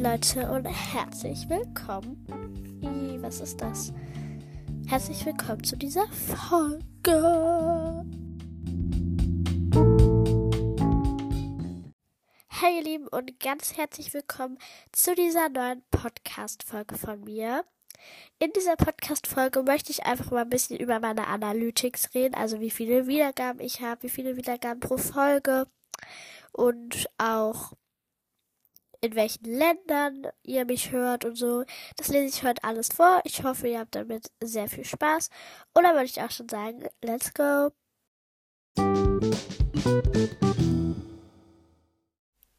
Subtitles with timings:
[0.00, 2.24] Leute und herzlich willkommen.
[3.20, 3.92] Was ist das?
[4.86, 8.04] Herzlich willkommen zu dieser Folge.
[12.46, 14.58] Hey ihr Lieben und ganz herzlich willkommen
[14.92, 17.64] zu dieser neuen Podcast-Folge von mir.
[18.38, 22.70] In dieser Podcast-Folge möchte ich einfach mal ein bisschen über meine Analytics reden, also wie
[22.70, 25.66] viele Wiedergaben ich habe, wie viele Wiedergaben pro Folge
[26.52, 27.72] und auch
[29.00, 31.64] in welchen Ländern ihr mich hört und so.
[31.96, 33.20] Das lese ich heute alles vor.
[33.24, 35.28] Ich hoffe, ihr habt damit sehr viel Spaß.
[35.74, 37.70] Und dann würde ich auch schon sagen, let's go.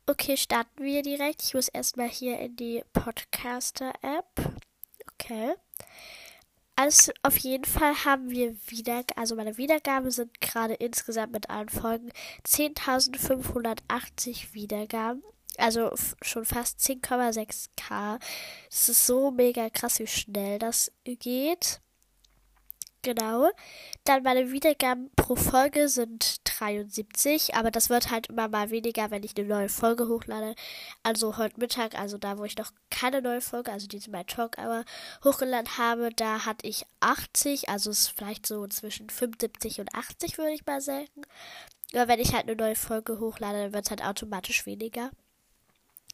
[0.07, 1.43] Okay, starten wir direkt.
[1.43, 4.53] Ich muss erstmal hier in die Podcaster-App.
[5.13, 5.53] Okay.
[6.75, 11.67] Also auf jeden Fall haben wir wieder, also meine Wiedergaben sind gerade insgesamt mit allen
[11.67, 12.09] Folgen
[12.47, 15.21] 10.580 Wiedergaben
[15.57, 18.19] also schon fast 10,6k.
[18.69, 21.81] Es ist so mega krass, wie schnell das geht.
[23.01, 23.49] Genau.
[24.03, 29.23] Dann meine Wiedergaben pro Folge sind 73, aber das wird halt immer mal weniger, wenn
[29.23, 30.53] ich eine neue Folge hochlade.
[31.01, 34.59] Also heute Mittag, also da, wo ich noch keine neue Folge, also diese My Talk
[34.59, 34.83] aber
[35.23, 40.51] hochgeladen habe, da hatte ich 80, also ist vielleicht so zwischen 75 und 80, würde
[40.51, 41.21] ich mal sagen.
[41.93, 45.09] Aber wenn ich halt eine neue Folge hochlade, dann wird es halt automatisch weniger.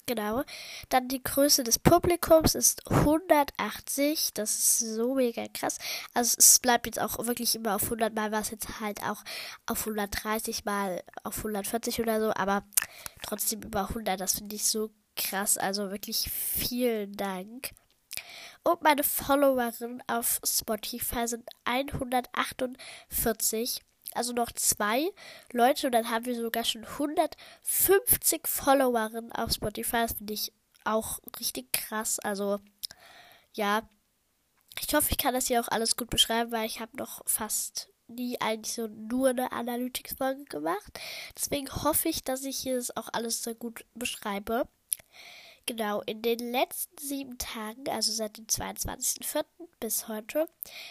[0.08, 0.44] Genau.
[0.89, 4.34] Dann die Größe des Publikums ist 180.
[4.36, 5.80] Das ist so mega krass.
[6.14, 9.23] Also es bleibt jetzt auch wirklich immer auf 100 Mal, was jetzt halt auch
[9.66, 12.31] auf 130 Mal, auf 140 oder so.
[12.36, 12.64] Aber
[13.23, 14.20] trotzdem über 100.
[14.20, 15.58] Das finde ich so krass.
[15.58, 17.72] Also wirklich vielen Dank.
[18.64, 23.81] Und meine Followerinnen auf Spotify sind 148
[24.16, 25.11] also noch zwei
[25.52, 30.03] Leute und dann haben wir sogar schon 150 Followerinnen auf Spotify.
[30.03, 32.19] Das finde ich auch richtig krass.
[32.19, 32.59] Also
[33.53, 33.88] ja,
[34.79, 37.90] ich hoffe, ich kann das hier auch alles gut beschreiben, weil ich habe noch fast
[38.07, 41.00] nie eigentlich so nur eine Analytics-Folge gemacht.
[41.35, 44.67] Deswegen hoffe ich, dass ich hier das auch alles sehr gut beschreibe.
[45.66, 49.45] Genau, in den letzten sieben Tagen, also seit dem 22.04.
[49.79, 50.47] bis heute,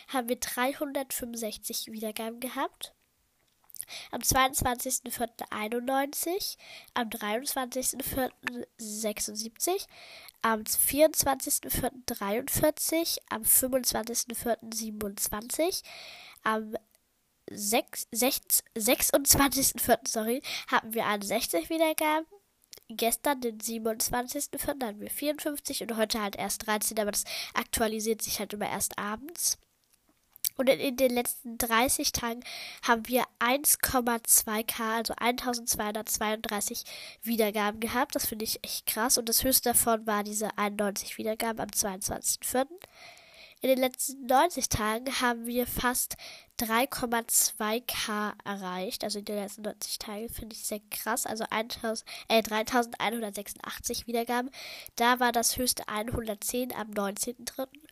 [0.09, 2.93] haben wir 365 Wiedergaben gehabt
[4.11, 6.57] am 22.04.91,
[6.95, 9.87] am 23.04.76,
[10.43, 15.83] am 24.04.43, am 25.04.27,
[16.43, 16.75] am
[17.51, 20.09] 26.04.
[20.09, 22.27] sorry, hatten wir 61 Wiedergaben.
[22.89, 27.25] Gestern, den 27.04., hatten wir 54 und heute halt erst 13, aber das
[27.55, 29.59] aktualisiert sich halt immer erst abends.
[30.57, 32.41] Und in den letzten 30 Tagen
[32.83, 36.85] haben wir 1,2k, also 1232
[37.23, 38.15] Wiedergaben gehabt.
[38.15, 39.19] Das finde ich echt krass.
[39.19, 42.67] Und das höchste davon war diese 91 Wiedergaben am 22.04.
[43.65, 46.17] In den letzten 90 Tagen haben wir fast
[46.61, 49.03] 3,2k erreicht.
[49.05, 51.25] Also in den letzten 90 Tagen finde ich sehr krass.
[51.25, 54.51] Also 1000, äh, 3186 Wiedergaben.
[54.97, 57.84] Da war das höchste 110 am 19.03.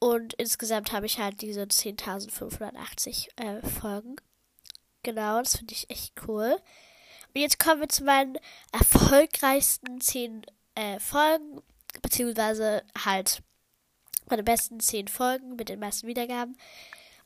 [0.00, 4.16] Und insgesamt habe ich halt diese 10.580 äh, Folgen.
[5.02, 6.56] Genau, das finde ich echt cool.
[7.34, 8.38] Und jetzt kommen wir zu meinen
[8.72, 11.60] erfolgreichsten 10 äh, Folgen,
[12.02, 13.42] beziehungsweise halt
[14.28, 16.56] meine besten 10 Folgen mit den meisten Wiedergaben.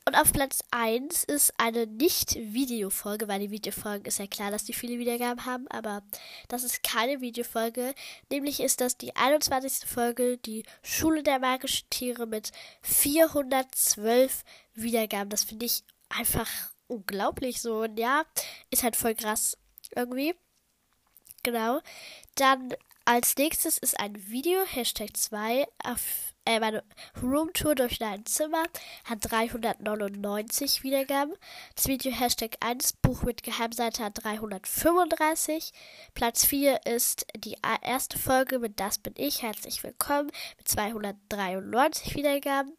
[0.05, 4.73] Und auf Platz 1 ist eine Nicht-Videofolge, weil die Videofolgen ist ja klar, dass die
[4.73, 6.03] viele Wiedergaben haben, aber
[6.49, 7.95] das ist keine Videofolge.
[8.29, 9.87] Nämlich ist das die 21.
[9.87, 14.43] Folge, die Schule der magischen Tiere mit 412
[14.73, 15.29] Wiedergaben.
[15.29, 16.49] Das finde ich einfach
[16.87, 17.83] unglaublich so.
[17.83, 18.23] Und ja,
[18.71, 19.57] ist halt voll krass
[19.95, 20.35] irgendwie.
[21.43, 21.79] Genau.
[22.35, 22.73] Dann
[23.05, 26.83] als nächstes ist ein Video, Hashtag 2, auf äh, meine
[27.21, 28.63] Roomtour durch dein Zimmer
[29.05, 31.33] hat 399 Wiedergaben.
[31.75, 35.71] Das Video Hashtag 1 Buch mit Geheimseite hat 335.
[36.13, 39.41] Platz 4 ist die erste Folge mit Das bin ich.
[39.41, 42.73] Herzlich willkommen mit 293 Wiedergaben.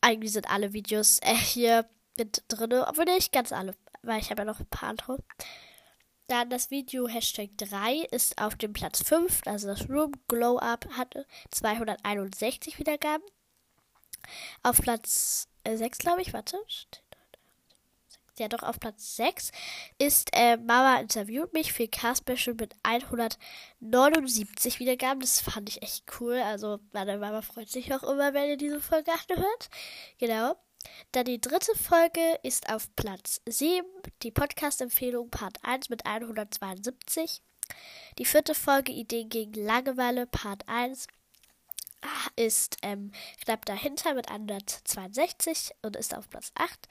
[0.00, 1.84] Eigentlich sind alle Videos äh, hier
[2.16, 5.18] mit drin, obwohl nicht ganz alle, weil ich habe ja noch ein paar andere.
[6.28, 10.86] Dann das Video Hashtag 3 ist auf dem Platz 5, also das Room Glow Up
[10.90, 13.24] hatte 261 Wiedergaben.
[14.62, 16.58] Auf Platz äh, 6, glaube ich, warte.
[18.36, 19.52] Ja, doch, auf Platz 6
[19.96, 25.20] ist äh, Mama interviewt mich für K-Special mit 179 Wiedergaben.
[25.20, 26.34] Das fand ich echt cool.
[26.34, 29.70] Also, meine Mama freut sich auch immer, wenn ihr diese Folge anhört.
[30.18, 30.56] Genau.
[31.12, 33.86] Dann die dritte Folge ist auf Platz 7,
[34.22, 37.40] die Podcast-Empfehlung Part 1 mit 172
[38.18, 41.06] Die vierte Folge Ideen gegen Langeweile, Part 1,
[42.36, 43.12] ist ähm,
[43.44, 46.88] knapp dahinter mit 162 und ist auf Platz 8.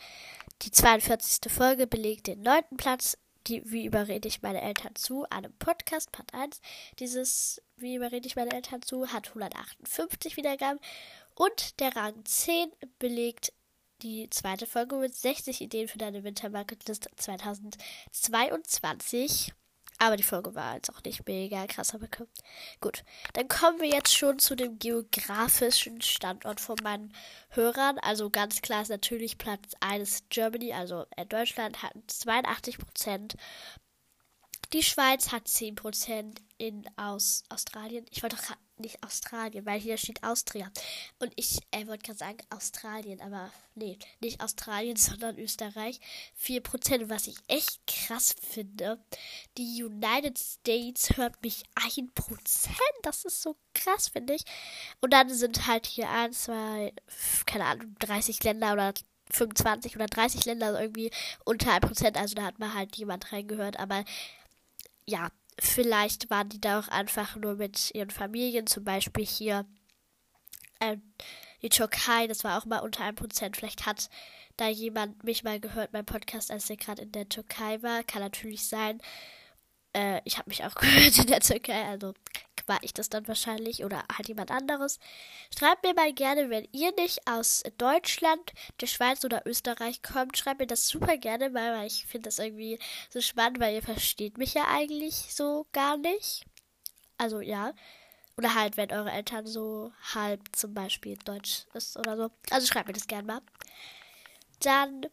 [0.63, 1.51] Die 42.
[1.51, 3.17] Folge belegt den neunten Platz.
[3.47, 5.25] Die Wie überrede ich meine Eltern zu?
[5.29, 6.59] Einem Podcast, Part 1.
[6.99, 9.07] Dieses Wie überrede ich meine Eltern zu?
[9.13, 10.79] hat 158 Wiedergaben.
[11.35, 13.53] Und der Rang 10 belegt
[14.01, 19.53] die zweite Folge mit 60 Ideen für deine Wintermarketlist 2022.
[19.99, 22.07] Aber die Folge war jetzt auch nicht mega krass, aber
[22.79, 23.03] gut.
[23.33, 27.13] Dann kommen wir jetzt schon zu dem geografischen Standort von meinen
[27.49, 27.97] Hörern.
[27.99, 33.37] Also ganz klar ist natürlich Platz 1 Germany, also äh, Deutschland hat 82 Prozent.
[34.73, 38.05] Die Schweiz hat 10 Prozent in aus Australien.
[38.11, 40.71] Ich wollte doch nicht Australien, weil hier steht Austria.
[41.19, 45.99] Und ich äh, wollte gerade sagen Australien, aber nee, nicht Australien, sondern Österreich.
[46.41, 48.99] 4%, was ich echt krass finde.
[49.57, 52.09] Die United States hört mich 1%.
[53.03, 54.43] Das ist so krass, finde ich.
[55.01, 56.93] Und dann sind halt hier 1, 2,
[57.45, 58.93] keine Ahnung, 30 Länder oder
[59.31, 61.11] 25 oder 30 Länder irgendwie
[61.45, 62.17] unter 1%.
[62.17, 63.79] Also da hat man halt jemand reingehört.
[63.79, 64.03] Aber
[65.05, 69.65] ja, vielleicht waren die da auch einfach nur mit ihren Familien, zum Beispiel hier
[70.79, 70.97] äh,
[71.61, 73.57] die Türkei, das war auch mal unter einem Prozent.
[73.57, 74.09] Vielleicht hat
[74.57, 78.03] da jemand mich mal gehört, mein Podcast, als er gerade in der Türkei war.
[78.03, 79.01] Kann natürlich sein.
[79.93, 82.13] Äh, ich habe mich auch gehört in der Türkei, also
[82.67, 84.99] war ich das dann wahrscheinlich oder halt jemand anderes.
[85.57, 90.59] Schreibt mir mal gerne, wenn ihr nicht aus Deutschland, der Schweiz oder Österreich kommt, schreibt
[90.59, 92.77] mir das super gerne mal, weil ich finde das irgendwie
[93.09, 96.45] so spannend, weil ihr versteht mich ja eigentlich so gar nicht.
[97.17, 97.73] Also ja.
[98.37, 102.29] Oder halt, wenn eure Eltern so halb zum Beispiel Deutsch ist oder so.
[102.51, 103.41] Also schreibt mir das gerne mal.
[104.59, 105.07] Dann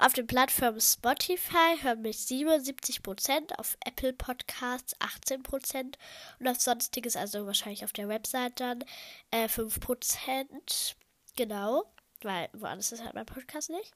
[0.00, 5.96] auf den Plattformen Spotify hören mich 77%, auf Apple Podcasts 18%
[6.38, 8.82] und auf sonstiges, also wahrscheinlich auf der Website dann
[9.30, 10.94] äh, 5%.
[11.36, 11.84] Genau,
[12.22, 13.92] weil woanders ist halt mein Podcast nicht.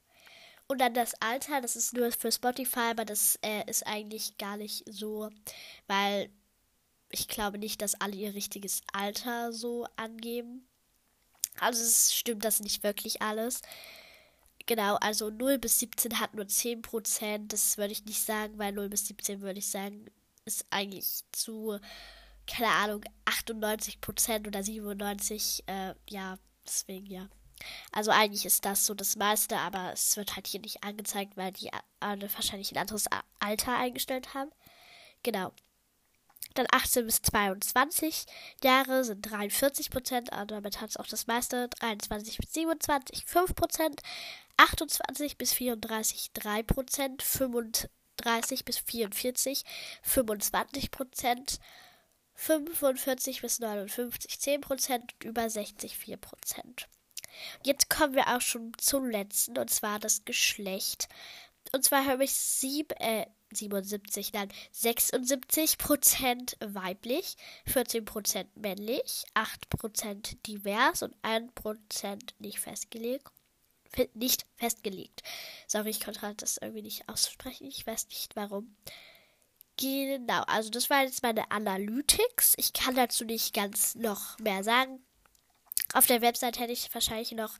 [0.66, 4.58] Und dann das Alter, das ist nur für Spotify, aber das äh, ist eigentlich gar
[4.58, 5.30] nicht so,
[5.86, 6.30] weil
[7.10, 10.66] ich glaube nicht, dass alle ihr richtiges Alter so angeben.
[11.60, 13.62] Also es stimmt das nicht wirklich alles.
[14.66, 17.48] Genau, also 0 bis 17 hat nur 10%.
[17.48, 20.06] Das würde ich nicht sagen, weil 0 bis 17 würde ich sagen,
[20.46, 21.78] ist eigentlich zu,
[22.46, 25.62] keine Ahnung, 98% oder 97%.
[25.66, 27.28] Äh, ja, deswegen ja.
[27.92, 31.52] Also eigentlich ist das so das meiste, aber es wird halt hier nicht angezeigt, weil
[31.52, 31.70] die
[32.00, 33.06] alle wahrscheinlich ein anderes
[33.38, 34.50] Alter eingestellt haben.
[35.22, 35.52] Genau.
[36.52, 38.26] Dann 18 bis 22
[38.62, 41.68] Jahre sind 43 Prozent, also damit hat es auch das meiste.
[41.80, 44.02] 23 bis 27 5 Prozent.
[44.56, 47.22] 28 bis 34 3 Prozent.
[47.22, 49.64] 35 bis 44
[50.02, 51.58] 25 Prozent.
[52.34, 56.88] 45 bis 59 10 Prozent und über 60 4 Prozent.
[57.62, 61.08] Jetzt kommen wir auch schon zum letzten, und zwar das Geschlecht.
[61.72, 67.36] Und zwar habe ich sieben, äh, 77, nein, 76 Prozent weiblich,
[67.66, 73.30] 14 Prozent männlich, 8 Prozent divers und 1 Prozent nicht festgelegt.
[74.14, 75.22] Nicht festgelegt.
[75.68, 77.68] Sorry, ich konnte halt das irgendwie nicht aussprechen.
[77.68, 78.74] Ich weiß nicht warum.
[79.76, 82.54] Genau, also das war jetzt meine Analytics.
[82.56, 85.00] Ich kann dazu nicht ganz noch mehr sagen.
[85.92, 87.56] Auf der Website hätte ich wahrscheinlich noch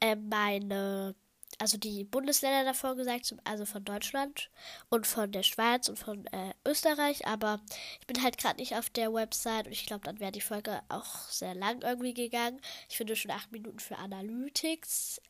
[0.00, 1.14] äh, meine
[1.58, 4.50] also die Bundesländer davor gesagt, also von Deutschland
[4.88, 7.60] und von der Schweiz und von äh, Österreich, aber
[8.00, 10.80] ich bin halt gerade nicht auf der Website und ich glaube, dann wäre die Folge
[10.88, 12.60] auch sehr lang irgendwie gegangen.
[12.88, 15.20] Ich finde schon acht Minuten für Analytics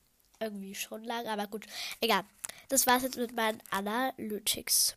[0.41, 1.67] irgendwie schon lang, aber gut,
[2.01, 2.25] egal.
[2.69, 4.97] Das war's jetzt mit meinen Analytics.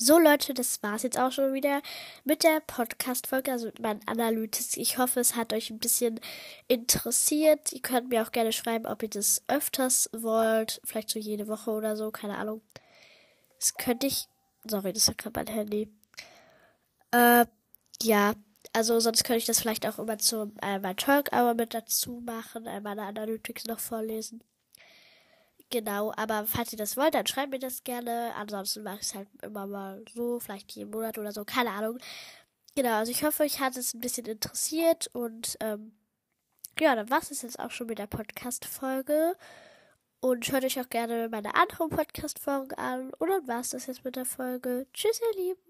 [0.00, 1.82] So Leute, das war's jetzt auch schon wieder
[2.22, 4.76] mit der Podcast-Folge, also mit meinen Analytics.
[4.76, 6.20] Ich hoffe, es hat euch ein bisschen
[6.68, 7.72] interessiert.
[7.72, 10.80] Ihr könnt mir auch gerne schreiben, ob ihr das öfters wollt.
[10.84, 12.62] Vielleicht so jede Woche oder so, keine Ahnung.
[13.58, 14.28] Das könnte ich.
[14.64, 15.92] Sorry, das ist gerade mein Handy.
[17.10, 17.46] Äh,
[18.00, 18.34] ja.
[18.72, 22.22] Also sonst könnte ich das vielleicht auch immer zum äh, mein Talk Hour mit dazu
[22.24, 24.44] machen, äh, meine Analytics noch vorlesen.
[25.70, 28.32] Genau, aber falls ihr das wollt, dann schreibt mir das gerne.
[28.36, 31.98] Ansonsten mache ich es halt immer mal so, vielleicht jeden Monat oder so, keine Ahnung.
[32.74, 35.92] Genau, also ich hoffe, euch hat es ein bisschen interessiert und ähm,
[36.80, 39.36] ja, dann war es jetzt auch schon mit der Podcast-Folge.
[40.20, 43.12] Und hört euch auch gerne meine anderen Podcast-Folgen an.
[43.18, 44.86] Und dann war es das jetzt mit der Folge.
[44.92, 45.67] Tschüss, ihr Lieben.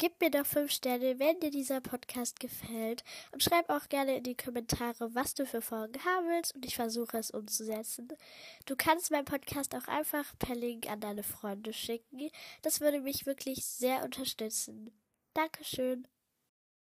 [0.00, 3.02] Gib mir doch 5 Sterne, wenn dir dieser Podcast gefällt
[3.32, 6.76] und schreib auch gerne in die Kommentare, was du für Folgen haben willst und ich
[6.76, 8.08] versuche es umzusetzen.
[8.64, 12.30] Du kannst meinen Podcast auch einfach per Link an deine Freunde schicken.
[12.62, 14.92] Das würde mich wirklich sehr unterstützen.
[15.34, 16.06] Dankeschön.